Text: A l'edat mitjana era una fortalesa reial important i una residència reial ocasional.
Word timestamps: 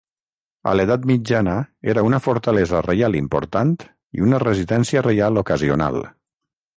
A 0.69 0.71
l'edat 0.77 1.03
mitjana 1.09 1.57
era 1.93 2.03
una 2.07 2.19
fortalesa 2.27 2.81
reial 2.87 3.17
important 3.19 3.75
i 4.21 4.25
una 4.29 4.39
residència 4.45 5.05
reial 5.09 5.43
ocasional. 5.43 6.01